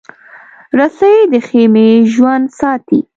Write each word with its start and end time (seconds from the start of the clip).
رسۍ 0.79 1.17
د 1.31 1.33
خېمې 1.47 1.89
ژوند 2.13 2.45
ساتي. 2.59 2.99